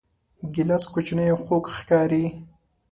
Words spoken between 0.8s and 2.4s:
کوچنی او خوږ ښکاري.